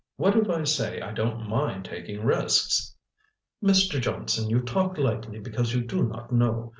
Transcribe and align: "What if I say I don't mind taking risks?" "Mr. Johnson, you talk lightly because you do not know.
"What 0.15 0.35
if 0.35 0.49
I 0.49 0.63
say 0.63 0.99
I 0.99 1.11
don't 1.13 1.47
mind 1.47 1.85
taking 1.85 2.25
risks?" 2.25 2.95
"Mr. 3.63 4.01
Johnson, 4.01 4.49
you 4.49 4.61
talk 4.61 4.97
lightly 4.97 5.37
because 5.37 5.75
you 5.75 5.83
do 5.83 6.01
not 6.01 6.31
know. 6.31 6.69